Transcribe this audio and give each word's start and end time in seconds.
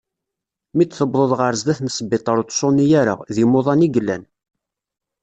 Mi 0.75 0.83
d 0.87 0.89
tewḍeḍ 0.91 1.31
ɣer 1.39 1.53
sdat 1.59 1.79
n 1.81 1.87
sbiṭar 1.97 2.35
ur 2.41 2.45
ttṣuni 2.47 2.85
ara, 3.01 3.15
d 3.33 3.37
imuḍan 3.43 3.85
i 3.87 3.89
yellan. 3.93 4.23